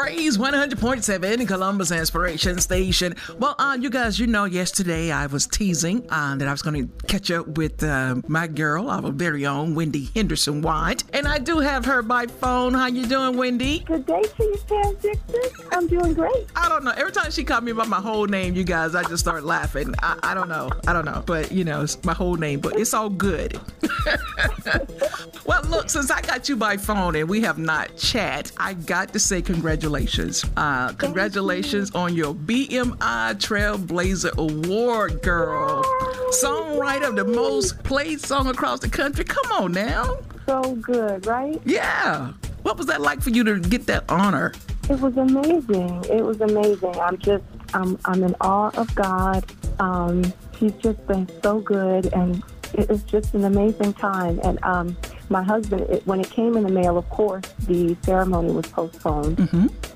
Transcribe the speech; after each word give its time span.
Praise 0.00 0.38
100.7 0.38 1.46
Columbus 1.46 1.90
Inspiration 1.90 2.58
Station. 2.58 3.14
Well, 3.38 3.54
uh, 3.58 3.76
you 3.78 3.90
guys, 3.90 4.18
you 4.18 4.26
know, 4.26 4.46
yesterday 4.46 5.10
I 5.10 5.26
was 5.26 5.46
teasing 5.46 6.06
uh, 6.08 6.36
that 6.36 6.48
I 6.48 6.52
was 6.52 6.62
going 6.62 6.88
to 6.88 7.06
catch 7.06 7.30
up 7.30 7.46
with 7.58 7.82
uh, 7.82 8.16
my 8.26 8.46
girl, 8.46 8.88
our 8.88 9.12
very 9.12 9.44
own 9.44 9.74
Wendi 9.74 10.10
Henderson 10.16 10.62
Wyatt, 10.62 11.04
and 11.12 11.28
I 11.28 11.36
do 11.36 11.58
have 11.58 11.84
her 11.84 12.00
by 12.00 12.28
phone. 12.28 12.72
How 12.72 12.86
you 12.86 13.04
doing, 13.04 13.34
Wendi? 13.34 13.84
Good 13.84 14.06
day 14.06 14.22
to 14.22 14.42
you, 14.42 14.56
Pam 14.66 14.94
Dixon. 15.02 15.66
I'm 15.70 15.86
doing 15.86 16.14
great. 16.14 16.46
I 16.56 16.70
don't 16.70 16.82
know. 16.82 16.92
Every 16.96 17.12
time 17.12 17.30
she 17.30 17.44
called 17.44 17.64
me 17.64 17.72
by 17.72 17.84
my 17.84 18.00
whole 18.00 18.24
name, 18.24 18.54
you 18.54 18.64
guys, 18.64 18.94
I 18.94 19.02
just 19.02 19.22
start 19.22 19.44
laughing. 19.44 19.94
I, 20.02 20.18
I 20.22 20.34
don't 20.34 20.48
know. 20.48 20.70
I 20.88 20.94
don't 20.94 21.04
know. 21.04 21.22
But, 21.26 21.52
you 21.52 21.64
know, 21.64 21.82
it's 21.82 22.02
my 22.04 22.14
whole 22.14 22.36
name, 22.36 22.60
but 22.60 22.80
it's 22.80 22.94
all 22.94 23.10
good. 23.10 23.60
well, 25.44 25.62
look, 25.64 25.90
since 25.90 26.10
I 26.10 26.22
got 26.22 26.48
you 26.48 26.56
by 26.56 26.78
phone 26.78 27.16
and 27.16 27.28
we 27.28 27.42
have 27.42 27.58
not 27.58 27.94
chat, 27.98 28.50
I 28.56 28.72
got 28.72 29.12
to 29.12 29.18
say 29.20 29.42
congratulations. 29.42 29.89
Uh, 29.90 30.92
congratulations 30.92 31.90
on 31.92 32.14
your 32.14 32.32
BMI 32.32 33.34
Trailblazer 33.34 34.36
Award, 34.36 35.20
girl. 35.22 35.82
Songwriter 36.30 37.08
of 37.08 37.16
the 37.16 37.24
most 37.24 37.82
played 37.82 38.20
song 38.20 38.46
across 38.46 38.78
the 38.78 38.88
country. 38.88 39.24
Come 39.24 39.50
on 39.50 39.72
now. 39.72 40.18
So 40.46 40.76
good, 40.76 41.26
right? 41.26 41.60
Yeah. 41.64 42.32
What 42.62 42.76
was 42.76 42.86
that 42.86 43.00
like 43.00 43.20
for 43.20 43.30
you 43.30 43.42
to 43.42 43.58
get 43.58 43.86
that 43.86 44.04
honor? 44.08 44.52
It 44.88 45.00
was 45.00 45.16
amazing. 45.16 46.04
It 46.04 46.24
was 46.24 46.40
amazing. 46.40 46.94
I'm 47.00 47.18
just, 47.18 47.44
I'm, 47.74 47.98
I'm 48.04 48.22
in 48.22 48.36
awe 48.40 48.70
of 48.76 48.94
God. 48.94 49.44
Um, 49.80 50.32
he's 50.56 50.74
just 50.74 51.04
been 51.08 51.28
so 51.42 51.58
good, 51.60 52.12
and 52.12 52.44
it 52.74 52.88
was 52.88 53.02
just 53.02 53.34
an 53.34 53.44
amazing 53.44 53.94
time. 53.94 54.38
And 54.44 54.58
um, 54.62 54.96
my 55.30 55.42
husband, 55.42 55.82
it, 55.82 56.06
when 56.06 56.20
it 56.20 56.28
came 56.28 56.56
in 56.56 56.64
the 56.64 56.72
mail, 56.72 56.98
of 56.98 57.08
course, 57.08 57.44
the 57.60 57.96
ceremony 58.02 58.52
was 58.52 58.66
postponed 58.66 59.38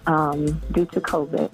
um, 0.06 0.46
due 0.72 0.86
to 0.86 1.00
COVID. 1.00 1.50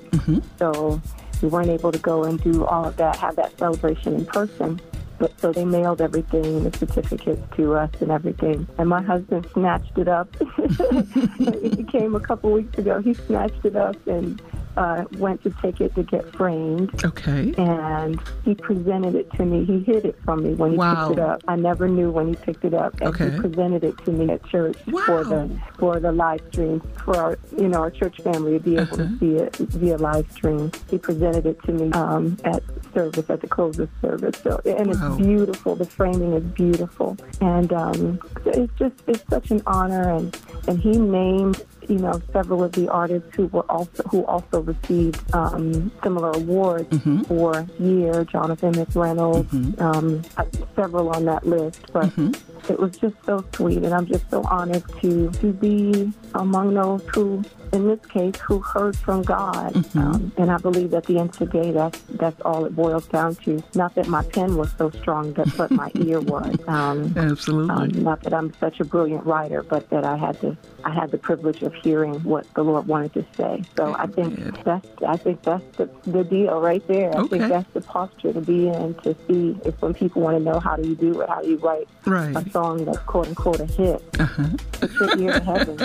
So 0.58 1.00
we 1.42 1.48
weren't 1.48 1.70
able 1.70 1.90
to 1.90 1.98
go 1.98 2.24
and 2.24 2.40
do 2.42 2.66
all 2.66 2.84
of 2.84 2.96
that, 2.98 3.16
have 3.16 3.36
that 3.36 3.58
celebration 3.58 4.14
in 4.14 4.26
person. 4.26 4.80
But 5.18 5.38
so 5.38 5.52
they 5.52 5.64
mailed 5.64 6.00
everything, 6.00 6.64
the 6.64 6.76
certificates 6.76 7.42
to 7.56 7.74
us 7.74 7.90
and 8.00 8.10
everything. 8.10 8.66
And 8.78 8.88
my 8.88 9.02
husband 9.02 9.46
snatched 9.52 9.98
it 9.98 10.08
up. 10.08 10.28
it 10.40 11.88
came 11.88 12.14
a 12.14 12.20
couple 12.20 12.52
weeks 12.52 12.78
ago. 12.78 13.00
He 13.02 13.14
snatched 13.14 13.64
it 13.64 13.76
up 13.76 13.96
and 14.06 14.40
uh, 14.80 15.04
went 15.12 15.42
to 15.42 15.50
take 15.62 15.78
it 15.80 15.94
to 15.94 16.02
get 16.02 16.24
framed. 16.34 16.90
Okay. 17.04 17.52
And 17.58 18.18
he 18.44 18.54
presented 18.54 19.14
it 19.14 19.30
to 19.36 19.44
me. 19.44 19.64
He 19.66 19.80
hid 19.80 20.04
it 20.06 20.16
from 20.24 20.42
me 20.42 20.54
when 20.54 20.70
he 20.72 20.76
Wow. 20.78 21.08
picked 21.08 21.18
it 21.18 21.22
up. 21.22 21.42
I 21.46 21.56
never 21.56 21.86
knew 21.86 22.10
when 22.10 22.28
he 22.28 22.34
picked 22.36 22.64
it 22.64 22.72
up. 22.74 22.94
And 23.00 23.10
Okay. 23.10 23.30
he 23.30 23.38
presented 23.40 23.84
it 23.84 23.94
to 24.06 24.10
me 24.10 24.30
at 24.32 24.42
church 24.46 24.78
for 25.06 25.22
the 25.22 25.42
for 25.78 26.00
the 26.00 26.12
live 26.12 26.40
stream 26.50 26.80
for 27.04 27.14
our 27.18 27.38
you 27.58 27.68
know 27.68 27.78
our 27.84 27.90
church 27.90 28.16
family 28.22 28.52
to 28.58 28.60
be 28.68 28.74
able 28.76 28.94
Uh-huh. 28.94 28.96
to 29.04 29.18
see 29.20 29.32
it 29.44 29.54
via 29.80 29.98
live 29.98 30.26
stream. 30.32 30.72
He 30.90 30.96
presented 30.98 31.44
it 31.46 31.58
to 31.66 31.72
me 31.72 31.92
um, 31.92 32.36
at 32.44 32.62
service 32.94 33.28
at 33.28 33.40
the 33.42 33.48
close 33.48 33.78
of 33.78 33.88
service. 34.00 34.36
So 34.42 34.60
and 34.64 34.86
Wow. 34.88 34.94
it's 35.16 35.16
beautiful. 35.26 35.76
The 35.76 35.84
framing 35.98 36.32
is 36.32 36.44
beautiful, 36.64 37.18
and 37.42 37.70
um, 37.84 38.20
it's 38.46 38.72
just 38.78 38.94
it's 39.06 39.24
such 39.28 39.50
an 39.50 39.60
honor. 39.66 40.06
And 40.16 40.26
and 40.68 40.78
he 40.78 40.92
named 40.96 41.62
you 41.90 41.98
know 41.98 42.20
several 42.32 42.62
of 42.64 42.72
the 42.72 42.88
artists 42.88 43.28
who 43.34 43.46
were 43.48 43.68
also 43.70 44.02
who 44.04 44.24
also 44.26 44.60
received 44.60 45.18
um, 45.34 45.90
similar 46.02 46.30
awards 46.30 46.88
Mm-hmm. 46.90 47.22
for 47.24 47.66
year. 47.78 48.24
Jonathan 48.24 48.72
McReynolds, 48.74 49.80
um, 49.80 50.22
uh, 50.36 50.44
several 50.76 51.10
on 51.10 51.24
that 51.26 51.46
list, 51.46 51.80
but 51.92 52.06
Mm-hmm. 52.06 52.72
it 52.72 52.78
was 52.78 52.96
just 52.98 53.16
so 53.26 53.44
sweet, 53.54 53.78
and 53.78 53.92
I'm 53.92 54.06
just 54.06 54.28
so 54.30 54.42
honored 54.44 54.84
to 55.00 55.30
to 55.42 55.52
be 55.52 56.12
among 56.34 56.74
those 56.74 57.02
who, 57.14 57.42
in 57.72 57.88
this 57.88 57.98
case, 58.06 58.36
who 58.46 58.60
heard 58.60 58.96
from 58.96 59.22
God. 59.22 59.72
Mm-hmm. 59.74 59.98
Um, 59.98 60.32
and 60.36 60.50
I 60.50 60.58
believe 60.58 60.94
at 60.94 61.04
the 61.06 61.18
end 61.18 61.30
of 61.30 61.38
the 61.38 61.46
day, 61.46 61.70
that's 61.72 61.98
that's 62.22 62.40
all 62.42 62.64
it 62.66 62.74
boils 62.76 63.06
down 63.08 63.34
to. 63.46 63.62
Not 63.74 63.94
that 63.96 64.06
my 64.08 64.22
pen 64.22 64.56
was 64.56 64.70
so 64.78 64.90
strong, 64.90 65.32
but 65.32 65.48
but 65.56 65.70
my 65.70 65.90
ear 65.96 66.20
was. 66.20 66.54
Um, 66.68 67.12
Absolutely. 67.16 67.74
um, 67.74 67.88
not 68.04 68.22
that 68.22 68.34
I'm 68.34 68.52
such 68.60 68.78
a 68.80 68.84
brilliant 68.84 69.24
writer, 69.26 69.62
but 69.62 69.88
that 69.90 70.04
I 70.04 70.16
had 70.16 70.40
to 70.42 70.56
I 70.84 70.90
had 70.90 71.10
the 71.10 71.18
privilege 71.18 71.62
of 71.62 71.74
hearing 71.74 72.22
what 72.22 72.46
the 72.54 72.62
Lord 72.62 72.86
wanted 72.86 73.12
to 73.14 73.24
say. 73.36 73.64
So 73.76 73.94
I 73.98 74.06
think 74.06 74.62
that's 74.64 74.86
I 75.06 75.16
think 75.16 75.42
that's 75.42 75.64
the, 75.76 75.90
the 76.06 76.24
deal 76.24 76.60
right 76.60 76.86
there. 76.88 77.12
I 77.14 77.20
Okay. 77.20 77.38
think 77.38 77.48
that's 77.50 77.70
the 77.74 77.80
posture 77.82 78.32
to 78.32 78.40
be 78.40 78.68
in 78.68 78.94
to 79.04 79.14
see 79.28 79.58
if 79.64 79.80
when 79.82 79.94
people 79.94 80.22
want 80.22 80.38
to 80.38 80.42
know 80.44 80.58
how 80.60 80.76
do 80.76 80.86
you 80.88 80.94
do 80.94 81.20
it, 81.20 81.28
how 81.28 81.42
do 81.42 81.48
you 81.50 81.56
write 81.58 81.88
Right. 82.06 82.36
a 82.36 82.50
song 82.50 82.84
that's 82.84 82.98
quote 83.00 83.28
unquote 83.28 83.60
a 83.60 83.66
hit, 83.66 84.02
Uh-huh. 84.18 84.44
put 84.80 85.14
your 85.14 85.26
ear 85.26 85.32
to 85.32 85.40
heaven 85.40 85.78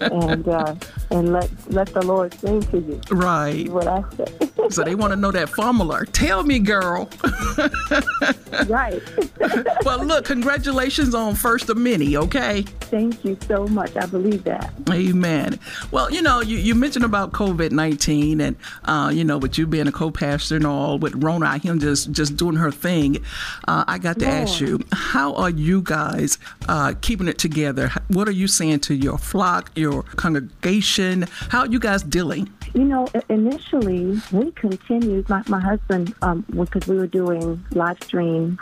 and 0.00 0.48
uh, 0.48 0.74
and 1.10 1.32
let 1.32 1.50
let 1.70 1.88
the 1.92 2.02
Lord 2.02 2.32
sing 2.40 2.62
to 2.64 2.78
you. 2.78 3.00
Right. 3.10 3.68
What 3.68 3.86
I 3.86 4.02
say. 4.16 4.24
So 4.70 4.82
they 4.84 4.94
want 4.94 5.12
to 5.14 5.16
know 5.16 5.30
that 5.30 5.48
formula. 5.48 6.04
Tell 6.12 6.42
me, 6.42 6.58
girl. 6.58 7.08
right. 8.66 9.02
well, 9.84 10.04
look, 10.04 10.26
congratulations 10.26 11.14
on 11.14 11.34
first 11.34 11.70
of 11.70 11.76
many, 11.78 12.16
okay? 12.18 12.64
Thank 12.90 13.24
you 13.24 13.36
so 13.46 13.66
much. 13.66 13.96
I 13.96 14.06
believe 14.06 14.44
that. 14.44 14.72
Amen. 14.90 15.58
Well, 15.90 16.10
you 16.10 16.22
know, 16.22 16.40
you, 16.40 16.56
you 16.56 16.74
mentioned 16.74 17.04
about 17.04 17.32
COVID 17.32 17.70
19 17.70 18.40
and, 18.40 18.56
uh, 18.84 19.10
you 19.12 19.24
know, 19.24 19.38
with 19.38 19.58
you 19.58 19.66
being 19.66 19.86
a 19.86 19.92
co 19.92 20.10
pastor 20.10 20.56
and 20.56 20.66
all, 20.66 20.98
with 20.98 21.14
Rona, 21.22 21.58
him 21.58 21.78
just, 21.78 22.10
just 22.12 22.36
doing 22.36 22.56
her 22.56 22.70
thing. 22.70 23.18
Uh, 23.66 23.84
I 23.86 23.98
got 23.98 24.18
to 24.20 24.26
ask 24.26 24.60
you, 24.60 24.80
how 24.92 25.34
are 25.34 25.50
you 25.50 25.82
guys 25.82 26.38
uh, 26.68 26.94
keeping 27.00 27.28
it 27.28 27.38
together? 27.38 27.90
What 28.08 28.26
are 28.28 28.32
you 28.32 28.46
saying 28.46 28.80
to 28.80 28.94
your 28.94 29.18
flock, 29.18 29.70
your 29.74 30.02
congregation? 30.02 31.26
How 31.50 31.60
are 31.60 31.66
you 31.66 31.78
guys 31.78 32.02
dealing? 32.02 32.52
You 32.74 32.84
know, 32.84 33.08
initially 33.28 34.20
we 34.32 34.50
continued. 34.52 35.28
My, 35.28 35.42
my 35.48 35.60
husband, 35.60 36.14
um, 36.22 36.44
because 36.50 36.86
we 36.86 36.96
were 36.96 37.06
doing 37.06 37.64
live 37.72 38.02
stream 38.02 38.58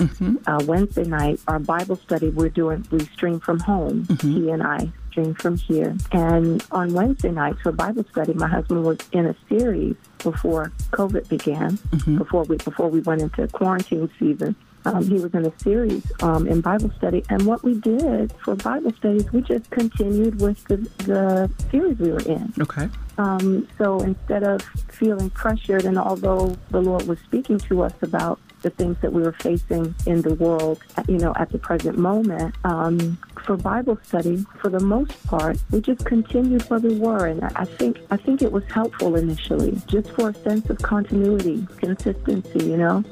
uh, 0.47 0.63
Wednesday 0.67 1.05
night, 1.05 1.41
our 1.49 1.59
Bible 1.59 1.97
study. 1.97 2.31
We're 2.31 2.49
doing 2.49 2.87
we 2.91 3.01
stream 3.07 3.41
from 3.41 3.61
home. 3.61 4.07
He 4.21 4.51
and 4.51 4.63
I 4.63 4.91
stream 5.11 5.35
from 5.35 5.57
here. 5.57 5.97
And 6.13 6.65
on 6.71 6.93
Wednesday 6.93 7.31
nights 7.31 7.61
for 7.63 7.73
Bible 7.73 8.05
study, 8.11 8.35
my 8.35 8.49
husband 8.49 8.85
was 8.85 8.99
in 9.13 9.27
a 9.27 9.37
series 9.49 9.97
before 10.19 10.73
COVID 10.93 11.29
began. 11.29 11.79
Before 12.19 12.45
we 12.45 12.57
before 12.59 12.89
we 12.89 13.01
went 13.01 13.23
into 13.23 13.49
quarantine 13.49 14.11
season. 14.19 14.55
Um, 14.87 15.03
he 15.05 15.15
was 15.15 15.35
in 15.35 15.45
a 15.45 15.59
series 15.59 16.05
um, 16.23 16.47
in 16.47 16.61
Bible 16.61 16.93
study, 16.97 17.25
and 17.29 17.45
what 17.45 17.65
we 17.65 17.75
did 17.81 18.33
for 18.45 18.55
Bible 18.55 18.93
studies, 18.95 19.31
we 19.33 19.43
just 19.43 19.69
continued 19.71 20.41
with 20.41 20.63
the, 20.65 20.77
the 21.05 21.51
series 21.71 21.99
we 21.99 22.13
were 22.13 22.21
in. 22.21 22.53
Okay. 22.61 22.89
Um, 23.19 23.67
so 23.79 24.01
instead 24.01 24.45
of 24.45 24.63
feeling 24.89 25.31
pressured, 25.31 25.85
and 25.85 25.99
although 25.99 26.57
the 26.71 26.81
Lord 26.81 27.07
was 27.09 27.19
speaking 27.21 27.59
to 27.59 27.83
us 27.83 27.95
about 28.03 28.39
the 28.63 28.71
things 28.71 28.97
that 29.01 29.13
we 29.13 29.23
were 29.23 29.33
facing 29.33 29.95
in 30.07 30.23
the 30.23 30.35
world, 30.35 30.81
you 31.09 31.19
know, 31.19 31.33
at 31.37 31.51
the 31.51 31.59
present 31.59 31.99
moment, 31.99 32.55
um, 32.65 33.19
for 33.45 33.57
Bible 33.57 33.99
study, 34.03 34.45
for 34.61 34.71
the 34.71 34.81
most 34.81 35.25
part, 35.27 35.57
we 35.71 35.81
just 35.81 36.05
continued 36.05 36.63
where 36.63 36.81
we 36.81 36.99
were, 36.99 37.27
and 37.27 37.45
I 37.45 37.65
think 37.65 37.99
I 38.11 38.17
think 38.17 38.43
it 38.43 38.51
was 38.51 38.65
helpful 38.65 39.15
initially, 39.17 39.81
just 39.87 40.11
for 40.11 40.31
a 40.31 40.35
sense 40.35 40.69
of 40.71 40.79
continuity, 40.79 41.67
consistency, 41.79 42.65
you 42.65 42.77
know, 42.77 43.05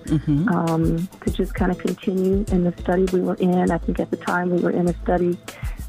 um, 0.49 1.09
to 1.25 1.31
just 1.31 1.55
kind 1.55 1.71
of 1.71 1.79
continue 1.79 2.45
in 2.49 2.65
the 2.65 2.75
study 2.81 3.05
we 3.13 3.21
were 3.21 3.37
in. 3.37 3.71
I 3.71 3.79
think 3.79 4.01
at 4.01 4.11
the 4.11 4.17
time 4.17 4.51
we 4.51 4.61
were 4.61 4.71
in 4.71 4.89
a 4.89 4.95
study 5.03 5.39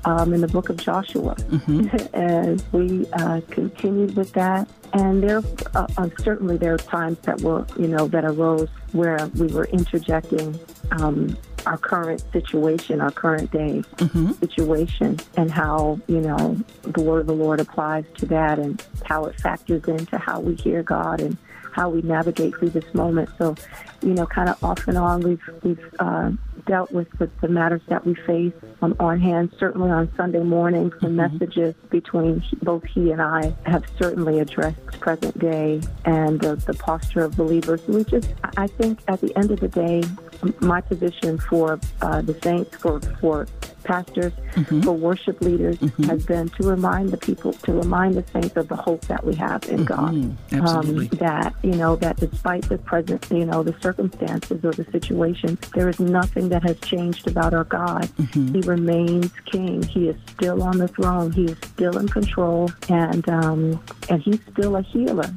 um, 0.06 0.34
in 0.34 0.42
the 0.42 0.48
book 0.48 0.70
of 0.70 0.78
Joshua, 0.78 1.36
and 2.14 2.64
we 2.72 3.06
uh, 3.14 3.42
continued 3.50 4.16
with 4.16 4.32
that. 4.34 4.68
And 4.94 5.22
there, 5.22 5.42
uh, 5.74 5.88
uh, 5.98 6.10
certainly, 6.20 6.58
there 6.58 6.76
are 6.76 6.78
times 6.78 7.18
that 7.24 7.42
were, 7.42 7.66
you 7.78 7.88
know, 7.88 8.08
that 8.08 8.24
arose 8.24 8.70
where 8.94 9.28
we 9.36 9.48
were 9.48 9.66
interjecting 9.66 10.58
um, 10.92 11.36
our 11.66 11.78
current 11.78 12.24
situation, 12.32 13.02
our 13.02 13.12
current 13.12 13.52
day 13.52 13.84
situation, 14.40 15.20
and 15.36 15.52
how 15.52 16.00
you 16.08 16.22
know 16.22 16.58
the 16.84 17.02
word 17.02 17.22
of 17.22 17.28
the 17.28 17.34
Lord 17.34 17.60
applies 17.60 18.06
to 18.18 18.26
that, 18.28 18.60
and 18.60 18.82
how 19.04 19.26
it 19.26 19.40
factors 19.42 19.84
into 19.86 20.18
how 20.18 20.40
we 20.40 20.56
hear 20.56 20.84
God 20.84 21.20
and 21.20 21.38
how 21.76 21.90
we 21.90 22.02
navigate 22.02 22.56
through 22.56 22.70
this 22.70 22.94
moment. 22.94 23.30
So, 23.38 23.56
you 24.02 24.14
know, 24.14 24.26
kind 24.26 24.48
of 24.48 24.64
off 24.64 24.88
and 24.88 24.98
on, 24.98 25.20
we've 25.22 25.42
we've 25.62 25.96
uh, 26.00 26.32
dealt 26.66 26.92
with 26.92 27.08
the, 27.18 27.30
the 27.42 27.48
matters 27.48 27.82
that 27.88 28.06
we 28.06 28.16
face 28.16 28.54
um, 28.82 28.96
on 29.00 29.20
hand. 29.20 29.54
Certainly 29.60 29.92
on 29.92 30.12
Sunday 30.16 30.44
mornings, 30.44 30.94
the 31.02 31.10
messages 31.10 31.76
between 31.90 32.44
both 32.62 32.84
he 32.86 33.12
and 33.12 33.22
I 33.22 33.56
have 33.66 33.86
certainly 33.98 34.40
addressed 34.40 35.00
present 35.00 35.38
day 35.40 35.82
and 36.06 36.40
the, 36.40 36.56
the 36.56 36.74
posture 36.74 37.24
of 37.24 37.38
believers. 37.38 37.82
We 37.88 38.04
just, 38.04 38.34
I 38.58 38.68
think, 38.68 39.00
at 39.08 39.22
the 39.22 39.36
end 39.38 39.52
of 39.52 39.60
the 39.60 39.68
day, 39.68 40.04
my 40.60 40.82
position 40.82 41.38
for 41.38 41.80
uh, 42.02 42.22
the 42.22 42.40
saints, 42.42 42.76
for 42.78 43.00
for 43.22 43.48
pastors, 43.84 44.34
for 44.84 44.94
worship 44.94 45.40
leaders, 45.42 45.78
has 46.08 46.26
been 46.26 46.50
to 46.50 46.64
remind 46.64 47.10
the 47.10 47.18
people, 47.18 47.54
to 47.54 47.72
remind 47.72 48.16
the 48.16 48.26
saints 48.34 48.58
of 48.58 48.68
the 48.68 48.76
hope 48.76 49.02
that 49.02 49.24
we 49.24 49.36
have 49.36 49.64
in 49.70 49.86
God. 49.86 50.10
Um, 50.10 50.38
Absolutely. 50.52 51.08
that 51.20 51.54
you 51.64 51.76
know 51.76 51.96
that 51.98 52.18
despite 52.18 52.68
the 52.68 52.80
present, 52.80 53.28
you 53.32 53.46
know, 53.46 53.64
the 53.64 53.76
circumstances 53.80 54.66
or 54.66 54.72
the 54.72 54.86
situation, 54.92 55.58
there 55.74 55.88
is 55.88 56.00
nothing 56.00 56.50
that 56.50 56.55
has 56.64 56.80
changed 56.80 57.28
about 57.28 57.54
our 57.54 57.64
God. 57.64 58.10
He 58.34 58.62
remains 58.62 59.32
King. 59.46 59.84
He 59.84 60.10
is 60.10 60.16
still 60.28 60.64
on 60.64 60.78
the 60.78 60.88
throne. 60.88 61.32
He 61.32 61.46
is 61.46 61.58
still 61.58 61.98
in 61.98 62.08
control, 62.08 62.72
and 62.90 63.28
um, 63.30 63.84
and 64.10 64.22
He's 64.22 64.40
still 64.52 64.76
a 64.76 64.82
healer. 64.82 65.30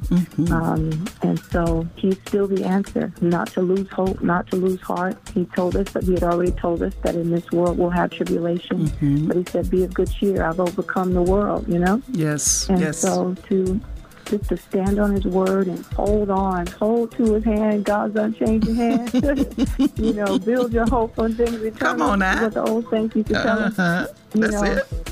Um, 0.51 1.05
and 1.21 1.39
so 1.51 1.87
He's 1.95 2.17
still 2.27 2.47
the 2.47 2.63
answer. 2.65 3.11
Not 3.21 3.47
to 3.51 3.61
lose 3.61 3.89
hope, 3.89 4.21
not 4.21 4.47
to 4.51 4.55
lose 4.55 4.81
heart. 4.81 5.17
He 5.33 5.45
told 5.45 5.75
us 5.75 5.91
that 5.93 6.03
He 6.03 6.13
had 6.13 6.23
already 6.23 6.51
told 6.51 6.81
us 6.81 6.93
that 7.03 7.15
in 7.15 7.31
this 7.31 7.49
world 7.51 7.77
we'll 7.77 7.89
have 7.89 8.11
tribulation, 8.11 8.91
but 9.27 9.37
He 9.37 9.45
said, 9.45 9.69
"Be 9.69 9.83
of 9.83 9.93
good 9.93 10.11
cheer. 10.11 10.43
I've 10.43 10.59
overcome 10.59 11.13
the 11.13 11.23
world." 11.23 11.67
You 11.67 11.79
know. 11.79 12.01
Yes. 12.09 12.69
And 12.69 12.79
yes. 12.79 12.99
so 12.99 13.35
to 13.49 13.79
just 14.29 14.49
to 14.49 14.57
stand 14.57 14.99
on 14.99 15.13
his 15.13 15.25
word 15.25 15.67
and 15.67 15.83
hold 15.87 16.29
on, 16.29 16.67
hold 16.67 17.11
to 17.13 17.33
his 17.33 17.43
hand, 17.43 17.85
God's 17.85 18.15
unchanging 18.15 18.75
hand. 18.75 19.13
you 19.97 20.13
know, 20.13 20.37
build 20.37 20.71
your 20.71 20.87
hope 20.87 21.17
on 21.17 21.33
things 21.33 21.55
eternal. 21.55 21.79
Come 21.79 22.01
on 22.01 22.19
now. 22.19 22.43
What 22.43 22.53
the 22.53 22.63
old 22.63 22.89
saints 22.89 23.15
used 23.15 23.27
to 23.29 23.33
tell 23.33 23.59
us. 23.59 23.79
Uh-huh. 23.79 24.07
You 24.33 24.41
That's 24.41 24.53
know, 24.53 24.63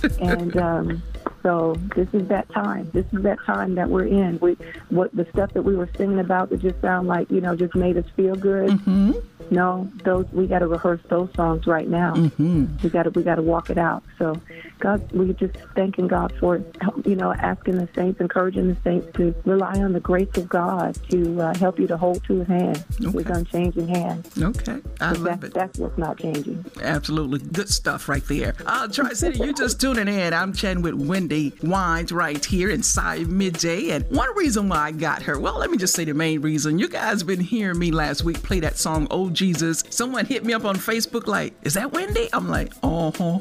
it. 0.04 0.18
and 0.22 0.58
um, 0.58 1.04
so 1.42 1.76
this 1.96 2.08
is 2.14 2.28
that 2.28 2.50
time. 2.50 2.90
This 2.94 3.06
is 3.12 3.24
that 3.24 3.40
time 3.46 3.76
that 3.76 3.90
we're 3.90 4.06
in. 4.06 4.38
We 4.40 4.58
what 4.90 5.16
the 5.16 5.26
stuff 5.34 5.54
that 5.54 5.64
we 5.64 5.76
were 5.76 5.90
singing 5.98 6.20
about 6.20 6.50
that 6.50 6.62
just 6.62 6.80
sound 6.82 7.08
like 7.08 7.32
you 7.32 7.42
know 7.42 7.56
just 7.56 7.74
made 7.76 7.98
us 7.98 8.06
feel 8.16 8.36
good. 8.36 8.70
Mm-hmm. 8.70 9.14
No, 9.50 9.90
those 10.04 10.26
we 10.32 10.48
got 10.48 10.60
to 10.60 10.68
rehearse 10.68 11.02
those 11.10 11.30
songs 11.36 11.68
right 11.68 11.88
now. 11.88 12.14
Mm-hmm. 12.16 12.66
We 12.84 12.90
got 12.90 13.04
to 13.04 13.10
we 13.12 13.24
got 13.24 13.36
to 13.36 13.42
walk 13.42 13.70
it 13.70 13.78
out. 13.78 14.04
So, 14.20 14.40
God, 14.80 15.10
we're 15.12 15.34
just 15.34 15.56
thanking 15.76 16.08
God 16.08 16.34
for 16.40 16.62
you 17.06 17.16
know 17.16 17.34
asking 17.34 17.78
the 17.78 17.88
saints, 17.96 18.20
encouraging 18.20 18.68
the 18.68 18.78
saints 18.84 19.08
to 19.18 19.34
rely 19.46 19.74
on 19.80 19.94
the 19.94 20.00
grace 20.00 20.30
of 20.36 20.50
God 20.50 20.98
to 21.10 21.42
uh, 21.42 21.56
help 21.58 21.80
you 21.80 21.88
to 21.88 21.98
hold 21.98 22.24
to 22.26 22.40
His 22.40 22.48
hand, 22.48 22.86
Okay. 23.04 23.32
unchanging 23.32 23.88
hand. 23.88 24.28
Okay. 24.42 24.78
I 25.00 25.12
love 25.12 25.24
That's 25.24 25.44
it. 25.46 25.54
that's 25.54 25.80
what's 25.80 25.98
not 25.98 26.18
changing. 26.18 26.66
Absolutely. 26.82 27.40
Good 27.40 27.70
stuff 27.70 28.10
right 28.10 28.24
there. 28.28 28.56
Uh, 28.66 28.88
Tri 28.88 29.14
City, 29.14 29.40
you 29.44 29.54
just 29.54 29.80
tuning 29.80 30.08
in. 30.08 30.34
I'm 30.34 30.54
chatting 30.54 30.82
with 30.84 30.96
Wendi 30.96 31.64
Wyatt 31.64 32.12
right 32.12 32.44
here 32.44 32.70
inside 32.70 33.28
midday. 33.28 33.92
And 33.92 34.06
one 34.10 34.36
reason 34.36 34.70
why 34.70 34.78
I 34.88 34.92
got 34.92 35.22
her, 35.24 35.40
well, 35.40 35.58
let 35.58 35.70
me 35.72 35.78
just 35.78 35.94
say 35.96 36.04
the 36.06 36.14
main 36.14 36.42
reason. 36.42 36.80
You 36.80 36.88
guys 36.90 37.24
been 37.24 37.40
hearing 37.40 37.80
me 37.80 37.92
last 37.92 38.24
week 38.24 38.42
play 38.44 38.60
that 38.62 38.78
song, 38.78 39.08
Oh 39.12 39.30
Jesus. 39.38 39.84
Someone 39.92 40.26
hit 40.26 40.44
me 40.44 40.54
up 40.54 40.66
on 40.66 40.76
Facebook 40.76 41.28
like, 41.28 41.54
is 41.62 41.76
that 41.76 41.92
Wendi? 41.92 42.28
I'm 42.34 42.50
like, 42.50 42.74
huh. 42.82 43.40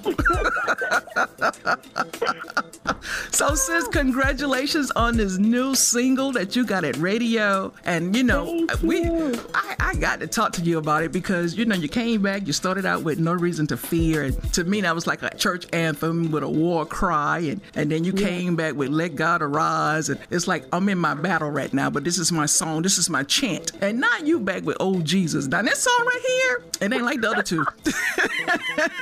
so, 3.30 3.54
sis, 3.54 3.88
congratulations 3.88 4.90
on 4.92 5.16
this 5.16 5.38
new 5.38 5.74
single 5.74 6.32
that 6.32 6.56
you 6.56 6.64
got 6.64 6.84
at 6.84 6.96
radio. 6.96 7.72
And, 7.84 8.16
you 8.16 8.22
know, 8.22 8.66
Thank 8.66 8.82
we, 8.82 9.02
you. 9.02 9.34
I, 9.54 9.76
I 9.78 9.94
got 9.94 10.20
to 10.20 10.26
talk 10.26 10.52
to 10.52 10.62
you 10.62 10.78
about 10.78 11.04
it 11.04 11.12
because 11.12 11.56
you 11.56 11.64
know 11.64 11.74
you 11.74 11.88
came 11.88 12.22
back, 12.22 12.46
you 12.46 12.52
started 12.52 12.84
out 12.84 13.02
with 13.02 13.18
no 13.18 13.32
reason 13.32 13.66
to 13.68 13.76
fear, 13.76 14.24
and 14.24 14.52
to 14.52 14.64
me 14.64 14.80
that 14.80 14.94
was 14.94 15.06
like 15.06 15.22
a 15.22 15.34
church 15.36 15.66
anthem 15.72 16.30
with 16.30 16.42
a 16.42 16.48
war 16.48 16.84
cry, 16.84 17.38
and 17.38 17.60
and 17.74 17.90
then 17.90 18.04
you 18.04 18.12
came 18.12 18.56
back 18.56 18.74
with 18.74 18.88
Let 18.88 19.14
God 19.14 19.42
Arise, 19.42 20.08
and 20.08 20.18
it's 20.30 20.48
like 20.48 20.64
I'm 20.72 20.88
in 20.88 20.98
my 20.98 21.14
battle 21.14 21.50
right 21.50 21.72
now, 21.72 21.88
but 21.88 22.04
this 22.04 22.18
is 22.18 22.32
my 22.32 22.46
song, 22.46 22.82
this 22.82 22.98
is 22.98 23.08
my 23.08 23.22
chant, 23.22 23.72
and 23.80 24.00
now 24.00 24.16
you 24.24 24.40
back 24.40 24.64
with 24.64 24.76
Oh 24.80 25.00
Jesus. 25.00 25.46
Now 25.46 25.62
this 25.62 25.82
song 25.82 26.04
right 26.06 26.24
here, 26.26 26.62
it 26.80 26.92
ain't 26.92 27.04
like 27.04 27.20
the 27.20 27.30
other 27.30 27.42
two. 27.42 27.64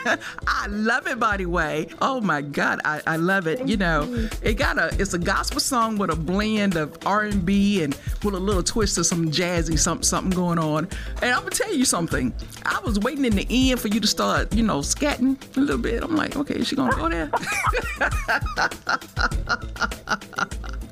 I 0.47 0.67
love 0.69 1.07
it 1.07 1.19
by 1.19 1.39
the 1.39 1.47
way. 1.47 1.89
Oh 2.01 2.21
my 2.21 2.43
God, 2.43 2.81
I, 2.85 3.01
I 3.07 3.17
love 3.17 3.47
it. 3.47 3.67
You 3.67 3.74
know, 3.77 4.29
it 4.43 4.55
got 4.55 4.79
a 4.79 4.95
it's 5.01 5.15
a 5.15 5.19
gospel 5.19 5.61
song 5.61 5.99
with 5.99 6.11
a 6.11 6.17
blend 6.17 6.77
of 6.77 6.97
R 7.07 7.23
and 7.23 7.45
B 7.45 7.83
and 7.83 7.95
with 8.23 8.35
a 8.35 8.39
little 8.39 8.63
twist 8.63 8.99
of 8.99 9.07
some 9.07 9.31
jazzy 9.31 9.79
something 9.79 10.03
something 10.05 10.31
going 10.37 10.59
on. 10.59 10.89
And 11.23 11.31
I'm 11.33 11.41
gonna 11.41 11.51
tell 11.51 11.73
you 11.75 11.85
something. 11.85 12.33
I 12.67 12.81
was 12.81 12.99
waiting 13.01 13.25
in 13.25 13.35
the 13.37 13.47
end 13.71 13.81
for 13.81 13.89
you 13.89 14.01
to 14.01 14.07
start, 14.07 14.55
you 14.55 14.63
know, 14.63 14.79
scatting 14.81 15.37
a 15.57 15.61
little 15.61 15.79
bit. 15.79 16.03
I'm 16.03 16.17
like, 16.17 16.37
okay, 16.37 16.55
is 16.57 16.69
she 16.69 16.77
gonna 16.77 16.95
go 16.97 17.09
there? 17.09 17.31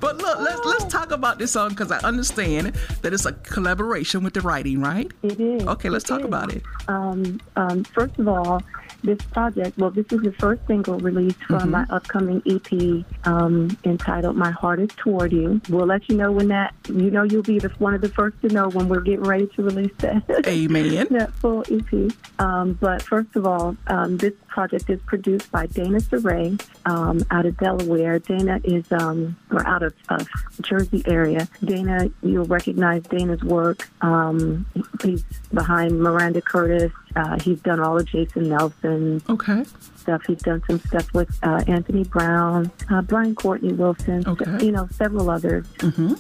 But 0.01 0.17
look, 0.19 0.41
let's 0.41 0.61
let's 0.65 0.85
talk 0.87 1.13
about 1.13 1.39
this 1.39 1.53
song 1.53 1.69
because 1.71 1.93
I 1.93 1.99
understand 2.01 2.75
that 3.03 3.13
it's 3.13 3.25
a 3.25 3.33
collaboration 3.33 4.25
with 4.25 4.35
the 4.35 4.41
writing, 4.41 4.81
right? 4.81 5.09
It 5.23 5.39
is. 5.39 5.63
Okay, 5.65 5.91
let's 5.91 6.05
It 6.05 6.09
talk 6.09 6.21
is. 6.23 6.27
about 6.27 6.53
it. 6.53 6.65
Um, 6.89 7.41
um, 7.55 7.85
first 7.85 8.19
of 8.19 8.27
all, 8.27 8.61
this 9.03 9.19
project, 9.33 9.79
well, 9.79 9.91
this 9.91 10.07
is 10.11 10.21
the 10.23 10.33
first 10.33 10.67
single 10.67 10.99
released 10.99 11.43
from 11.45 11.71
my 11.71 11.85
upcoming 11.91 12.43
EP 12.47 13.05
um, 13.27 13.77
entitled 13.85 14.37
My 14.37 14.51
Heart 14.51 14.81
is 14.81 14.91
Toward 14.97 15.33
You. 15.33 15.61
We'll 15.69 15.87
let 15.87 16.09
you 16.09 16.17
know 16.17 16.33
when 16.33 16.49
that, 16.49 16.75
you 16.89 17.11
know, 17.11 17.23
you'll 17.23 17.43
be 17.43 17.59
the, 17.59 17.69
one 17.79 17.95
of 17.95 18.01
the 18.01 18.09
first 18.09 18.41
to 18.43 18.49
know 18.49 18.69
when 18.69 18.89
we're 18.89 19.01
getting 19.01 19.25
ready 19.25 19.47
to 19.49 19.63
release 19.63 19.93
that. 19.99 20.23
Amen. 20.47 21.07
that 21.11 21.33
full 21.35 21.65
EP. 21.71 22.13
Um, 22.39 22.75
but 22.75 23.03
first 23.03 23.35
of 23.37 23.47
all, 23.47 23.77
um, 23.87 24.17
this 24.19 24.35
project 24.53 24.91
is 24.91 25.01
produced 25.07 25.51
by 25.51 25.67
Dana 25.67 25.99
Sorey 26.01 26.59
um, 26.85 27.25
out 27.31 27.47
of 27.47 27.57
Delaware. 27.57 28.19
Dana 28.19 28.61
is, 28.63 28.85
um, 28.93 29.35
or 29.51 29.67
out 29.67 29.83
of, 29.83 29.95
of 30.11 30.29
Jersey 30.61 31.03
area. 31.07 31.49
Dana, 31.65 32.11
you'll 32.23 32.45
recognize 32.45 33.03
Dana's 33.05 33.43
work. 33.43 33.89
Um, 34.03 34.67
he's 35.03 35.25
behind 35.55 35.99
Maranda 36.01 36.43
Curtis. 36.43 36.93
Uh, 37.17 37.39
he's 37.41 37.61
done 37.61 37.81
all 37.81 37.99
of 37.99 38.07
Jason 38.07 38.49
Nelson 38.49 39.23
Okay. 39.29 39.65
stuff. 39.97 40.23
He's 40.27 40.41
done 40.43 40.63
some 40.67 40.81
stuff 40.81 41.13
with 41.13 41.29
uh, 41.43 41.63
Anthony 41.67 42.05
Brown, 42.05 42.71
uh, 42.91 43.03
Brian 43.03 43.35
Courtney 43.35 43.73
Wilson, 43.73 44.25
Okay. 44.27 44.65
you 44.65 44.73
know, 44.73 44.89
several 44.93 45.29
others. 45.29 45.67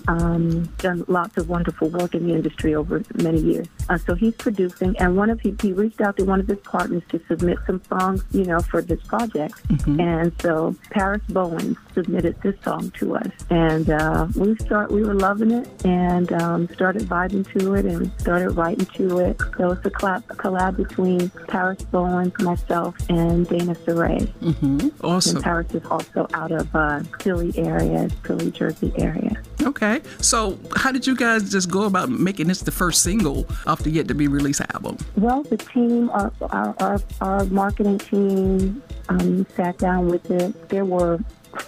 Um, 0.08 0.64
done 0.78 1.04
lots 1.08 1.36
of 1.38 1.48
wonderful 1.48 1.88
work 1.88 2.14
in 2.14 2.26
the 2.26 2.34
industry 2.34 2.74
over 2.74 3.02
many 3.14 3.40
years. 3.40 3.66
Uh, 3.88 3.98
so 3.98 4.14
he's 4.14 4.34
producing, 4.34 4.96
and 4.98 5.16
one 5.16 5.30
of 5.30 5.40
he, 5.40 5.54
he 5.60 5.72
reached 5.72 6.00
out 6.00 6.16
to 6.16 6.24
one 6.24 6.40
of 6.40 6.46
his 6.46 6.58
partners 6.60 7.02
to 7.10 7.20
submit 7.28 7.58
some 7.66 7.82
songs, 7.88 8.24
you 8.32 8.44
know, 8.44 8.60
for 8.60 8.80
this 8.82 9.00
project. 9.02 9.54
And 10.00 10.32
so 10.40 10.74
Paris 10.90 11.22
Bowen 11.28 11.76
submitted 11.94 12.40
this 12.42 12.54
song 12.62 12.90
to 12.92 13.16
us, 13.16 13.30
and 13.50 13.90
uh, 13.90 14.26
we 14.36 14.56
start 14.56 14.90
we 14.90 15.02
were 15.02 15.14
loving 15.14 15.50
it, 15.50 15.68
and 15.84 16.32
um, 16.32 16.68
started 16.68 17.02
vibing 17.02 17.50
to 17.58 17.74
it, 17.74 17.84
and 17.84 18.10
started 18.20 18.50
writing 18.50 18.86
to 18.86 19.18
it. 19.18 19.40
So 19.58 19.72
it's 19.72 19.84
a 19.86 19.90
collab, 19.90 20.22
a 20.30 20.34
collab 20.34 20.76
between 20.76 21.30
Paris 21.48 21.82
Bowen, 21.84 22.32
myself, 22.40 22.94
and 23.08 23.46
Dana 23.48 23.74
Sorey. 23.84 24.32
And 24.40 24.92
Awesome. 25.02 25.36
And 25.36 25.44
Paris 25.44 25.74
is 25.74 25.84
also 25.86 26.26
out 26.34 26.52
of 26.52 26.74
uh, 26.74 27.00
Philly 27.20 27.52
area, 27.56 28.08
Philly, 28.24 28.50
Jersey 28.50 28.92
area. 28.96 29.36
Okay. 29.66 30.00
So, 30.20 30.58
how 30.76 30.92
did 30.92 31.06
you 31.06 31.16
guys 31.16 31.50
just 31.50 31.70
go 31.70 31.84
about 31.84 32.08
making 32.10 32.48
this 32.48 32.62
the 32.62 32.70
first 32.70 33.02
single 33.02 33.46
off 33.66 33.80
the 33.80 33.90
yet 33.90 34.08
to 34.08 34.14
be 34.14 34.28
released 34.28 34.60
album? 34.74 34.96
Well, 35.16 35.42
the 35.44 35.56
team, 35.56 36.10
our 36.10 36.32
our, 36.50 36.74
our, 36.80 37.00
our 37.20 37.44
marketing 37.46 37.98
team, 37.98 38.82
um, 39.08 39.46
sat 39.56 39.78
down 39.78 40.08
with 40.08 40.30
it. 40.30 40.68
There 40.68 40.84
were 40.84 41.18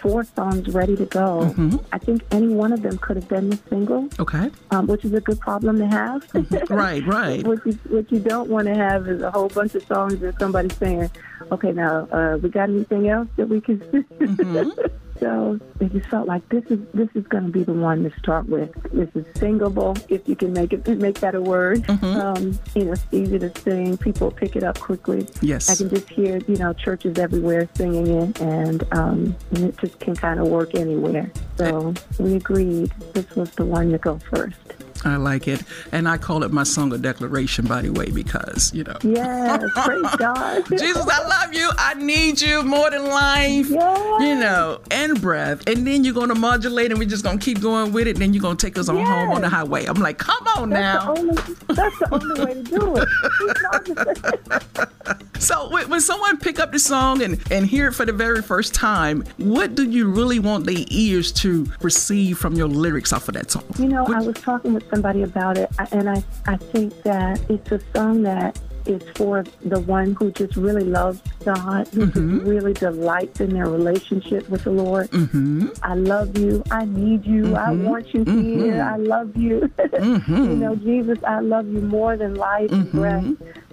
four 0.01 0.25
songs 0.25 0.67
ready 0.71 0.97
to 0.97 1.05
go. 1.05 1.55
I 1.93 1.99
think 1.99 2.23
any 2.31 2.49
one 2.49 2.73
of 2.73 2.81
them 2.81 2.97
could 2.99 3.17
have 3.17 3.29
been 3.29 3.51
the 3.51 3.59
single, 3.69 4.09
Okay. 4.19 4.51
um, 4.71 4.87
which 4.87 5.05
is 5.05 5.13
a 5.13 5.21
good 5.21 5.39
problem 5.41 5.79
to 5.79 5.87
have. 5.87 6.25
Right, 6.71 7.07
right. 7.07 7.47
what 7.47 7.65
you 7.67 7.73
what 7.91 8.11
you 8.11 8.19
don't 8.19 8.49
want 8.49 8.67
to 8.69 8.75
have 8.75 9.07
is 9.09 9.21
a 9.23 9.31
whole 9.31 9.49
bunch 9.49 9.75
of 9.75 9.85
songs 9.87 10.23
and 10.23 10.35
somebody 10.39 10.71
saying, 10.71 11.11
"Okay, 11.53 11.73
now 11.73 12.09
uh, 12.11 12.39
we 12.43 12.49
got 12.49 12.71
anything 12.71 13.09
else 13.09 13.29
that 13.37 13.49
we 13.49 13.61
can." 13.61 13.83
so 15.21 15.59
it 15.81 15.93
just 15.93 16.07
felt 16.09 16.27
like 16.27 16.49
this 16.49 16.65
is 16.67 16.81
this 16.93 17.09
is 17.15 17.27
going 17.29 17.45
to 17.45 17.51
be 17.51 17.63
the 17.63 17.73
one 17.73 18.03
to 18.05 18.19
start 18.19 18.47
with. 18.49 18.73
This 18.93 19.09
is 19.15 19.27
singable, 19.39 19.97
if 20.09 20.29
you 20.29 20.37
can 20.37 20.53
make 20.53 20.73
it 20.73 20.87
make 20.87 21.21
that 21.21 21.35
a 21.35 21.41
word. 21.41 21.89
Um, 21.89 22.59
you 22.75 22.85
know, 22.85 22.93
it's 22.93 23.07
easy 23.13 23.39
to 23.39 23.53
sing. 23.61 23.97
People 23.97 24.31
pick 24.31 24.57
it 24.57 24.63
up 24.63 24.79
quickly. 24.79 25.27
Yes. 25.41 25.71
I 25.71 25.77
can 25.77 25.89
just 25.89 26.09
hear 26.09 26.39
you 26.49 26.57
know 26.57 26.73
churches 26.73 27.19
everywhere 27.19 27.69
singing 27.75 28.07
it, 28.07 28.41
and 28.41 28.85
um, 28.93 29.37
and 29.53 29.65
it 29.65 29.77
just 29.79 29.99
can 30.01 30.15
kind 30.15 30.41
of 30.41 30.49
work 30.49 30.75
anywhere. 30.75 31.31
So 31.57 31.95
we 32.19 32.37
agreed 32.37 32.93
this 33.13 33.31
was 33.37 33.51
the 33.53 33.65
one 33.65 33.93
to 33.93 33.99
go 33.99 34.19
first. 34.31 34.57
I 35.05 35.17
like 35.17 35.47
it. 35.49 35.63
And 35.93 36.09
I 36.09 36.17
call 36.19 36.43
it 36.45 36.53
my 36.53 36.63
song 36.63 36.93
of 36.93 37.03
declaration, 37.03 37.67
by 37.67 37.83
the 37.83 37.91
way, 37.91 38.11
because, 38.11 38.73
you 38.75 38.85
know. 38.85 38.97
Yes, 39.03 39.63
praise 39.85 40.03
God. 40.19 40.65
Jesus, 40.71 41.07
I 41.11 41.27
love 41.27 41.53
you. 41.55 41.71
I 41.79 41.95
need 41.95 42.41
you 42.41 42.63
more 42.63 42.91
than 42.91 43.07
life. 43.07 43.69
Yes. 43.69 44.21
You 44.23 44.35
know, 44.37 44.81
and 44.91 45.21
breath. 45.21 45.67
And 45.67 45.87
then 45.87 46.05
you're 46.05 46.15
going 46.15 46.29
to 46.31 46.35
modulate 46.35 46.91
and 46.91 46.99
we're 46.99 47.09
just 47.09 47.25
going 47.25 47.39
to 47.39 47.45
keep 47.45 47.61
going 47.61 47.93
with 47.93 48.07
it. 48.07 48.17
Then 48.17 48.33
you're 48.33 48.43
going 48.43 48.57
to 48.57 48.67
take 48.67 48.79
us 48.79 48.89
on 48.89 48.97
home 48.97 49.31
on 49.31 49.41
the 49.43 49.49
highway. 49.49 49.85
I'm 49.85 50.01
like, 50.01 50.19
come 50.19 50.47
on 50.57 50.71
That's 50.71 51.05
now. 51.05 51.15
the 51.15 51.21
only. 51.21 51.35
That's 51.69 51.99
the 51.99 52.09
only 52.13 52.45
way 52.45 52.55
to 52.55 52.63
do 52.63 52.97
it. 52.97 54.89
So 55.39 55.69
when, 55.69 56.01
someone 56.01 56.39
pick 56.39 56.59
up 56.59 56.73
the 56.73 56.79
song 56.79 57.21
and, 57.21 57.39
and 57.53 57.67
hear 57.67 57.89
it 57.89 57.93
for 57.93 58.07
the 58.07 58.15
very 58.15 58.41
first 58.41 58.73
time, 58.75 59.25
what 59.37 59.75
do 59.75 59.83
you 59.91 60.09
really 60.09 60.39
want 60.39 60.65
their 60.65 60.83
ears 60.89 61.31
to 61.33 61.67
receive 61.83 62.39
from 62.39 62.55
your 62.55 62.67
lyrics 62.69 63.13
off 63.13 63.29
of 63.29 63.35
that 63.35 63.51
song? 63.51 63.65
You 63.79 63.89
know, 63.89 64.05
What- 64.05 64.17
I 64.17 64.21
was 64.23 64.37
talking 64.37 64.73
with 64.73 64.89
somebody 64.89 65.23
about 65.23 65.59
it, 65.59 65.71
and 65.93 66.09
I 66.09 66.25
I 66.47 66.57
think 66.57 67.03
that 67.03 67.41
it's 67.51 67.71
a 67.73 67.81
song 67.95 68.23
that 68.23 68.59
is 68.87 69.03
for 69.15 69.45
the 69.65 69.81
one 69.81 70.15
who 70.15 70.31
just 70.33 70.57
really 70.57 70.85
loves 70.85 71.21
God, 71.45 71.89
who 71.89 72.07
mm-hmm. 72.07 72.39
just 72.39 72.47
really 72.47 72.73
delights 72.73 73.41
in 73.41 73.51
their 73.51 73.69
relationship 73.69 74.49
with 74.49 74.65
the 74.65 74.71
Lord. 74.71 75.11
Mm-hmm. 75.11 75.69
I 75.83 75.95
love 75.95 76.37
you. 76.39 76.63
I 76.71 76.85
need 76.85 77.25
you. 77.25 77.45
Mm-hmm. 77.45 77.57
I 77.57 77.71
want 77.73 78.15
you 78.15 78.25
mm-hmm. 78.25 78.61
here. 78.61 78.83
I 78.83 78.97
love 78.97 79.37
you. 79.37 79.71
Mm-hmm. 80.05 80.37
you 80.37 80.57
know, 80.57 80.77
Jesus, 80.77 81.19
I 81.25 81.41
love 81.41 81.67
you 81.69 81.81
more 81.81 82.17
than 82.17 82.35
life 82.35 82.71
and 82.73 82.87
mm-hmm. 82.87 82.99
breath. 82.99 83.25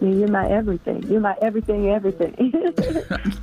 I 0.02 0.06
mean, 0.06 0.20
you're 0.20 0.30
my 0.30 0.48
everything. 0.50 1.04
You're 1.04 1.20
my 1.20 1.36
everything, 1.42 1.90
everything. 1.90 2.36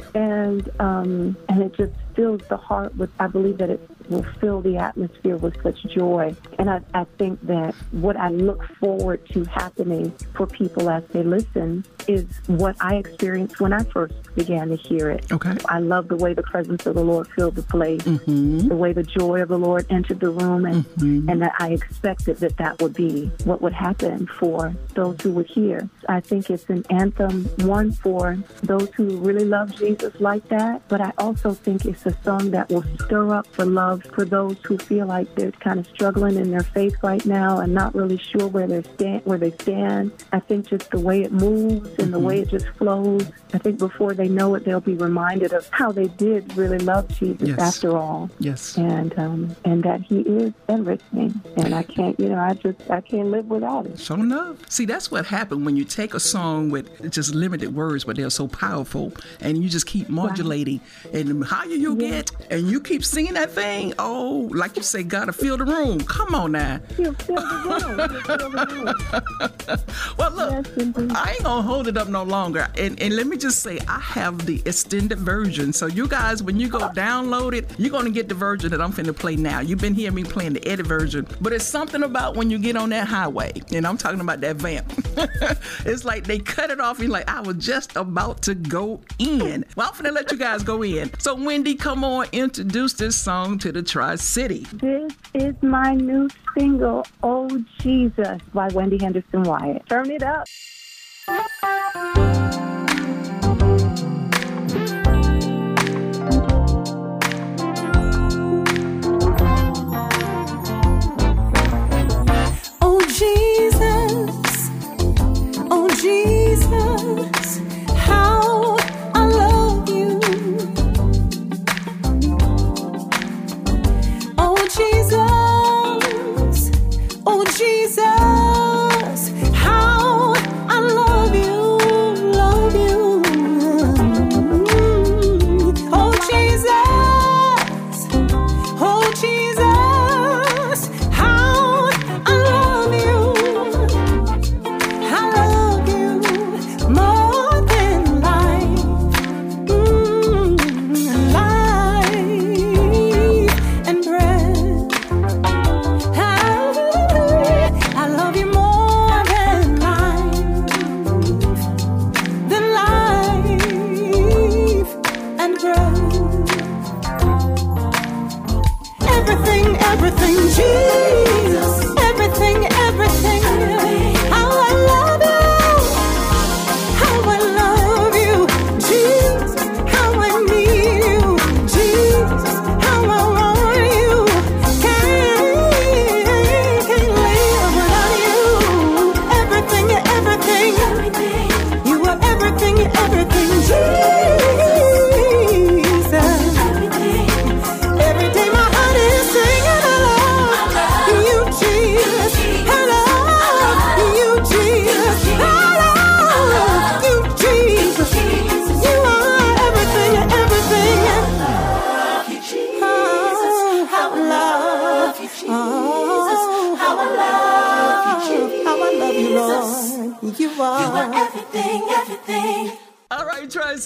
and 0.14 0.68
um, 0.80 1.36
and 1.48 1.62
it 1.62 1.74
just 1.74 1.92
fills 2.14 2.40
the 2.48 2.56
heart 2.56 2.96
with. 2.96 3.10
I 3.20 3.26
believe 3.26 3.58
that 3.58 3.70
it 3.70 3.80
will 4.08 4.26
fill 4.40 4.60
the 4.60 4.76
atmosphere 4.76 5.36
with 5.36 5.60
such 5.62 5.82
joy. 5.84 6.34
And 6.58 6.70
I, 6.70 6.80
I 6.94 7.04
think 7.18 7.40
that 7.42 7.74
what 7.90 8.16
I 8.16 8.28
look 8.28 8.64
forward 8.78 9.26
to 9.32 9.44
happening 9.44 10.10
for 10.34 10.46
people 10.46 10.90
as 10.90 11.04
they 11.08 11.22
listen 11.22 11.84
is 12.06 12.24
what 12.46 12.76
I 12.80 12.96
experienced 12.96 13.60
when 13.60 13.72
I 13.72 13.84
first 13.84 14.14
began 14.34 14.68
to 14.68 14.76
hear 14.76 15.10
it. 15.10 15.30
Okay. 15.30 15.56
I 15.68 15.78
love 15.80 16.08
the 16.08 16.16
way 16.16 16.34
the 16.34 16.42
presence 16.42 16.86
of 16.86 16.94
the 16.94 17.04
Lord 17.04 17.28
filled 17.36 17.56
the 17.56 17.62
place, 17.62 18.02
mm-hmm. 18.02 18.68
the 18.68 18.76
way 18.76 18.92
the 18.92 19.02
joy 19.02 19.42
of 19.42 19.48
the 19.48 19.58
Lord 19.58 19.86
entered 19.90 20.20
the 20.20 20.30
room, 20.30 20.64
and 20.64 20.84
mm-hmm. 20.84 21.28
and 21.28 21.42
that 21.42 21.54
I 21.58 21.70
expected 21.72 22.38
that 22.38 22.56
that 22.56 22.80
would 22.80 22.94
be 22.94 23.26
what 23.44 23.60
would 23.62 23.72
happen 23.72 24.26
for 24.38 24.74
those 24.94 25.20
who 25.20 25.32
would 25.32 25.46
hear. 25.46 25.88
I 26.08 26.20
think 26.20 26.50
it's 26.50 26.68
an 26.68 26.84
anthem, 26.90 27.44
one 27.66 27.92
for 27.92 28.38
those 28.62 28.88
who 28.94 29.18
really 29.18 29.44
love 29.44 29.74
Jesus 29.76 30.18
like 30.20 30.48
that, 30.48 30.86
but 30.88 31.00
I 31.00 31.12
also 31.18 31.52
think 31.52 31.84
it's 31.84 32.06
a 32.06 32.16
song 32.22 32.50
that 32.52 32.68
will 32.70 32.84
stir 33.04 33.34
up 33.34 33.46
for 33.48 33.64
love 33.64 33.97
for 34.06 34.24
those 34.24 34.56
who 34.64 34.78
feel 34.78 35.06
like 35.06 35.32
they're 35.34 35.52
kind 35.52 35.78
of 35.78 35.86
struggling 35.86 36.36
in 36.36 36.50
their 36.50 36.62
faith 36.62 36.96
right 37.02 37.24
now 37.24 37.58
and 37.58 37.72
not 37.74 37.94
really 37.94 38.18
sure 38.18 38.46
where 38.48 38.66
they 38.66 38.82
stand. 38.94 39.22
Where 39.24 39.38
they 39.38 39.50
stand, 39.52 40.12
I 40.32 40.40
think 40.40 40.68
just 40.68 40.90
the 40.90 41.00
way 41.00 41.22
it 41.22 41.32
moves 41.32 41.98
and 41.98 42.12
the 42.12 42.18
way 42.18 42.40
it 42.40 42.48
just 42.48 42.68
flows. 42.70 43.30
I 43.54 43.58
think 43.58 43.78
before 43.78 44.14
they 44.14 44.28
know 44.28 44.54
it, 44.54 44.64
they'll 44.64 44.80
be 44.80 44.94
reminded 44.94 45.52
of 45.52 45.68
how 45.70 45.92
they 45.92 46.08
did 46.08 46.56
really 46.56 46.78
love 46.78 47.08
Jesus 47.08 47.48
yes. 47.48 47.58
after 47.58 47.96
all. 47.96 48.30
Yes. 48.38 48.76
And 48.76 49.18
um, 49.18 49.56
and 49.64 49.82
that 49.84 50.02
He 50.02 50.20
is 50.20 50.52
everything. 50.68 51.40
And 51.56 51.74
I 51.74 51.82
can't, 51.82 52.18
you 52.20 52.28
know, 52.28 52.38
I 52.38 52.54
just 52.54 52.90
I 52.90 53.00
can't 53.00 53.30
live 53.30 53.46
without 53.46 53.86
it. 53.86 53.98
So 53.98 54.14
enough. 54.14 54.70
See, 54.70 54.84
that's 54.84 55.10
what 55.10 55.26
happened 55.26 55.64
when 55.64 55.76
you 55.76 55.84
take 55.84 56.14
a 56.14 56.20
song 56.20 56.70
with 56.70 57.10
just 57.10 57.34
limited 57.34 57.74
words, 57.74 58.04
but 58.04 58.16
they're 58.16 58.30
so 58.30 58.48
powerful, 58.48 59.12
and 59.40 59.62
you 59.62 59.68
just 59.68 59.86
keep 59.86 60.08
modulating. 60.08 60.80
Right. 61.06 61.14
And 61.14 61.42
the 61.42 61.46
higher 61.46 61.68
you 61.68 61.98
yeah. 61.98 62.10
get, 62.10 62.30
and 62.50 62.70
you 62.70 62.80
keep 62.80 63.04
singing 63.04 63.34
that 63.34 63.50
thing, 63.50 63.87
oh, 63.98 64.48
like 64.52 64.76
you 64.76 64.82
say, 64.82 65.02
gotta 65.02 65.32
fill 65.32 65.56
the 65.56 65.64
room. 65.64 66.00
Come 66.00 66.34
on 66.34 66.52
now. 66.52 66.80
Fill, 66.90 67.14
fill 67.14 67.36
the 67.36 68.48
room. 68.54 69.78
well, 70.18 70.30
look, 70.32 70.66
yes, 70.76 71.16
I 71.16 71.32
ain't 71.32 71.44
gonna 71.44 71.62
hold 71.62 71.88
it 71.88 71.96
up 71.96 72.08
no 72.08 72.22
longer. 72.22 72.68
And, 72.76 73.00
and 73.00 73.14
let 73.16 73.26
me 73.26 73.36
just 73.36 73.62
say, 73.62 73.78
I 73.88 73.98
have 74.00 74.46
the 74.46 74.62
extended 74.64 75.18
version. 75.18 75.72
So 75.72 75.86
you 75.86 76.08
guys, 76.08 76.42
when 76.42 76.58
you 76.58 76.68
go 76.68 76.80
download 76.90 77.54
it, 77.54 77.70
you're 77.78 77.90
gonna 77.90 78.10
get 78.10 78.28
the 78.28 78.34
version 78.34 78.70
that 78.70 78.80
I'm 78.80 78.92
finna 78.92 79.16
play 79.16 79.36
now. 79.36 79.60
You've 79.60 79.80
been 79.80 79.94
hearing 79.94 80.14
me 80.14 80.24
playing 80.24 80.54
the 80.54 80.66
edit 80.66 80.86
version, 80.86 81.26
but 81.40 81.52
it's 81.52 81.64
something 81.64 82.02
about 82.02 82.36
when 82.36 82.50
you 82.50 82.58
get 82.58 82.76
on 82.76 82.90
that 82.90 83.08
highway, 83.08 83.52
and 83.72 83.86
I'm 83.86 83.96
talking 83.96 84.20
about 84.20 84.40
that 84.40 84.56
vamp. 84.56 84.92
it's 85.86 86.04
like 86.04 86.24
they 86.24 86.38
cut 86.38 86.70
it 86.70 86.80
off. 86.80 87.00
And 87.00 87.10
like, 87.10 87.28
I 87.28 87.40
was 87.40 87.56
just 87.56 87.96
about 87.96 88.42
to 88.42 88.54
go 88.54 89.00
in. 89.18 89.64
Well, 89.76 89.88
I'm 89.88 89.94
finna 89.94 90.12
let 90.12 90.30
you 90.30 90.38
guys 90.38 90.62
go 90.62 90.82
in. 90.82 91.10
So 91.18 91.36
Wendi, 91.36 91.78
come 91.78 92.04
on, 92.04 92.26
introduce 92.32 92.94
this 92.94 93.16
song 93.16 93.58
to 93.58 93.72
the 93.72 93.77
Tri 93.82 94.16
City. 94.16 94.66
This 94.72 95.12
is 95.34 95.54
my 95.62 95.94
new 95.94 96.28
single, 96.56 97.06
Oh 97.22 97.48
Jesus, 97.80 98.38
by 98.52 98.68
Wendi 98.68 99.00
Henderson 99.00 99.42
Wyatt. 99.42 99.88
Turn 99.88 100.10
it 100.10 100.22
up. 100.22 100.46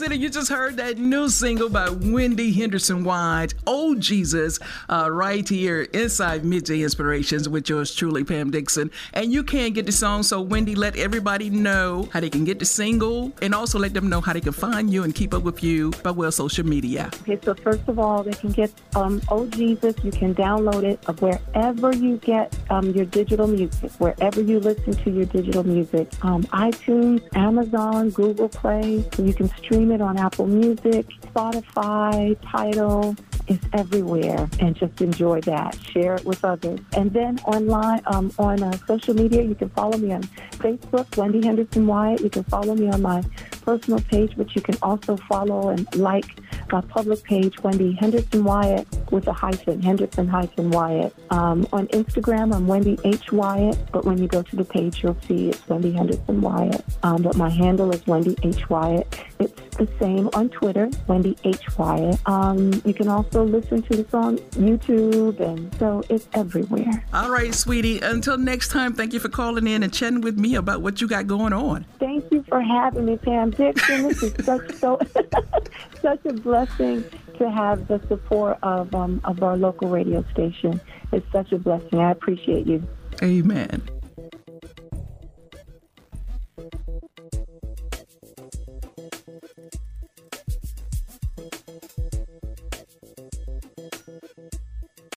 City, 0.02 0.18
you 0.18 0.30
just 0.30 0.50
heard 0.50 0.78
that 0.78 0.98
new 0.98 1.28
single 1.28 1.68
by 1.68 1.86
Wendi 1.86 2.52
Henderson 2.52 3.04
Wyatt, 3.04 3.54
Oh 3.68 3.94
Jesus, 3.94 4.58
uh, 4.88 5.08
right 5.08 5.48
here 5.48 5.82
inside 5.92 6.44
Midday 6.44 6.82
Inspirations 6.82 7.48
with 7.48 7.68
yours 7.68 7.94
truly, 7.94 8.24
Pam 8.24 8.50
Dixon. 8.50 8.90
And 9.14 9.32
you 9.32 9.44
can 9.44 9.72
get 9.72 9.86
the 9.86 9.92
song, 9.92 10.24
so 10.24 10.44
Wendi, 10.44 10.76
let 10.76 10.96
everybody 10.96 11.50
know 11.50 12.08
how 12.12 12.18
they 12.18 12.30
can 12.30 12.42
get 12.42 12.58
the 12.58 12.64
single 12.64 13.30
and 13.42 13.54
also 13.54 13.78
let 13.78 13.94
them 13.94 14.08
know 14.08 14.20
how 14.20 14.32
they 14.32 14.40
can 14.40 14.52
find 14.52 14.92
you 14.92 15.04
and 15.04 15.14
keep 15.14 15.32
up 15.32 15.44
with 15.44 15.62
you 15.62 15.92
by 16.02 16.10
well 16.10 16.32
social 16.32 16.66
media. 16.66 17.08
Okay, 17.20 17.38
so 17.40 17.54
first 17.54 17.86
of 17.86 18.00
all, 18.00 18.24
they 18.24 18.32
can 18.32 18.50
get 18.50 18.72
um, 18.96 19.22
Oh 19.28 19.46
Jesus. 19.46 19.94
You 20.02 20.10
can 20.10 20.34
download 20.34 20.82
it 20.82 20.98
wherever 21.20 21.94
you 21.94 22.16
get 22.16 22.58
um, 22.70 22.90
your 22.90 23.04
digital 23.04 23.46
music, 23.46 23.92
wherever 24.00 24.40
you 24.40 24.58
listen 24.58 24.94
to 24.94 25.10
your 25.12 25.26
digital 25.26 25.62
music. 25.62 26.08
Um, 26.24 26.42
iTunes, 26.46 27.22
Amazon, 27.36 28.10
Google 28.10 28.48
Play. 28.48 29.04
So 29.12 29.22
you 29.22 29.32
can 29.32 29.46
stream 29.58 29.91
it 29.92 30.00
on 30.00 30.18
Apple 30.18 30.46
Music, 30.46 31.06
Spotify, 31.34 32.36
Tidal, 32.50 33.16
It's 33.48 33.64
everywhere, 33.72 34.48
and 34.60 34.74
just 34.76 35.00
enjoy 35.00 35.40
that. 35.42 35.76
Share 35.92 36.14
it 36.14 36.24
with 36.24 36.44
others. 36.44 36.80
And 36.96 37.12
then 37.12 37.38
online, 37.40 38.00
um, 38.06 38.32
on 38.38 38.62
uh, 38.62 38.72
social 38.86 39.14
media, 39.14 39.42
you 39.42 39.54
can 39.54 39.68
follow 39.70 39.98
me 39.98 40.12
on 40.12 40.22
Facebook, 40.62 41.06
Wendi 41.16 41.44
Henderson 41.44 41.86
Wyatt. 41.86 42.20
You 42.20 42.30
can 42.30 42.44
follow 42.44 42.74
me 42.74 42.88
on 42.88 43.02
my 43.02 43.22
personal 43.64 44.00
page, 44.00 44.32
but 44.36 44.54
you 44.54 44.62
can 44.62 44.76
also 44.82 45.16
follow 45.16 45.70
and 45.70 45.86
like 45.96 46.36
my 46.72 46.80
public 46.80 47.22
page, 47.22 47.56
Wendi 47.58 47.98
Henderson 47.98 48.44
Wyatt, 48.44 48.86
with 49.10 49.26
a 49.28 49.32
hyphen, 49.32 49.82
Henderson 49.82 50.26
hyphen 50.26 50.70
Wyatt. 50.70 51.14
Um, 51.30 51.66
on 51.72 51.86
Instagram, 51.88 52.54
I'm 52.54 52.66
Wendi 52.66 52.98
H. 53.04 53.30
Wyatt, 53.30 53.78
but 53.92 54.04
when 54.04 54.18
you 54.18 54.26
go 54.26 54.42
to 54.42 54.56
the 54.56 54.64
page, 54.64 55.02
you'll 55.02 55.18
see 55.28 55.50
it's 55.50 55.60
Wendi 55.62 55.94
Henderson 55.94 56.40
Wyatt. 56.40 56.82
Um, 57.02 57.22
but 57.22 57.36
my 57.36 57.50
handle 57.50 57.92
is 57.92 58.00
Wendi 58.02 58.38
H. 58.44 58.68
Wyatt. 58.70 59.06
It's 59.38 59.76
the 59.76 59.88
same 60.00 60.30
on 60.34 60.48
Twitter, 60.48 60.86
Wendi 61.08 61.38
H. 61.44 61.76
Wyatt. 61.76 62.18
Um, 62.26 62.82
you 62.84 62.94
can 62.94 63.08
also 63.08 63.44
listen 63.44 63.82
to 63.82 63.96
this 63.96 64.14
on 64.14 64.38
YouTube, 64.52 65.40
and 65.40 65.74
so 65.76 66.02
it's 66.08 66.26
everywhere. 66.34 67.04
All 67.12 67.30
right, 67.30 67.54
sweetie. 67.54 68.00
Until 68.00 68.38
next 68.38 68.68
time, 68.68 68.94
thank 68.94 69.12
you 69.12 69.20
for 69.20 69.28
calling 69.28 69.66
in 69.66 69.82
and 69.82 69.92
chatting 69.92 70.20
with 70.20 70.38
me 70.38 70.54
about 70.54 70.80
what 70.80 71.00
you 71.00 71.08
got 71.08 71.26
going 71.26 71.52
on. 71.52 71.84
Thank 71.98 72.30
you 72.30 72.31
for 72.52 72.60
having 72.60 73.06
me, 73.06 73.16
Pam 73.16 73.50
Dixon. 73.50 74.02
This 74.08 74.22
is 74.22 74.44
such 74.44 74.74
so 74.74 75.00
such 76.02 76.20
a 76.26 76.34
blessing 76.34 77.02
to 77.38 77.50
have 77.50 77.88
the 77.88 77.98
support 78.08 78.58
of 78.62 78.94
um, 78.94 79.22
of 79.24 79.42
our 79.42 79.56
local 79.56 79.88
radio 79.88 80.22
station. 80.32 80.78
It's 81.12 81.26
such 81.32 81.50
a 81.52 81.58
blessing. 81.58 82.00
I 82.00 82.10
appreciate 82.10 82.66
you. 82.66 82.86
Amen. 83.22 83.82